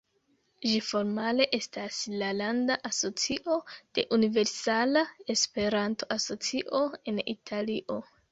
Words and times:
Ĝi 0.67 0.77
formale 0.85 1.45
estas 1.57 1.97
la 2.21 2.29
landa 2.37 2.77
asocio 2.89 3.57
de 3.99 4.05
Universala 4.17 5.05
Esperanto-Asocio 5.35 6.83
en 7.13 7.23
Italio. 7.35 8.03